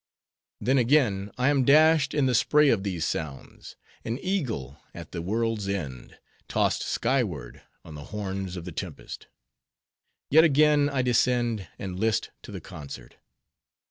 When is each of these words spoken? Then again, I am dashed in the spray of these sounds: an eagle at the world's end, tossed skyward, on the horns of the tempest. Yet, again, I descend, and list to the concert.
Then 0.59 0.79
again, 0.79 1.29
I 1.37 1.49
am 1.49 1.63
dashed 1.63 2.15
in 2.15 2.25
the 2.25 2.33
spray 2.33 2.69
of 2.69 2.81
these 2.81 3.05
sounds: 3.05 3.75
an 4.03 4.17
eagle 4.19 4.79
at 4.95 5.11
the 5.11 5.21
world's 5.21 5.67
end, 5.69 6.17
tossed 6.47 6.81
skyward, 6.81 7.61
on 7.85 7.93
the 7.93 8.05
horns 8.05 8.55
of 8.57 8.65
the 8.65 8.71
tempest. 8.71 9.27
Yet, 10.31 10.43
again, 10.43 10.89
I 10.89 11.03
descend, 11.03 11.67
and 11.77 11.99
list 11.99 12.31
to 12.41 12.51
the 12.51 12.59
concert. 12.59 13.17